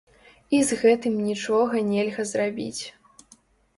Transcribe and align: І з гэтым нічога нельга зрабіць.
І 0.59 0.61
з 0.69 0.77
гэтым 0.83 1.19
нічога 1.27 1.85
нельга 1.93 2.27
зрабіць. 2.33 2.83